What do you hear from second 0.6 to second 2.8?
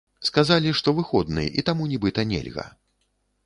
што выходны, і таму нібыта нельга.